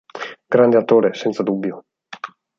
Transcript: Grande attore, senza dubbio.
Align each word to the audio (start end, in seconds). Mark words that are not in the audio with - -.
Grande 0.49 0.77
attore, 0.77 1.13
senza 1.13 1.43
dubbio. 1.43 1.83